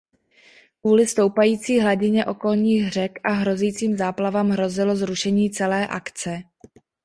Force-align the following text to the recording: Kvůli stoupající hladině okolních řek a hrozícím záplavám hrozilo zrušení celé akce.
Kvůli 0.81 1.07
stoupající 1.07 1.79
hladině 1.79 2.25
okolních 2.25 2.89
řek 2.93 3.19
a 3.23 3.29
hrozícím 3.31 3.97
záplavám 3.97 4.49
hrozilo 4.49 4.95
zrušení 4.95 5.49
celé 5.51 5.87
akce. 5.87 6.43